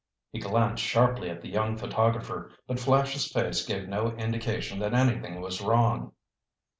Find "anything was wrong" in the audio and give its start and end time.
4.95-6.13